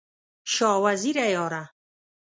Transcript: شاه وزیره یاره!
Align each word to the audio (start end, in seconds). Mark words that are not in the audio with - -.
شاه 0.53 0.77
وزیره 0.83 1.25
یاره! 1.35 1.63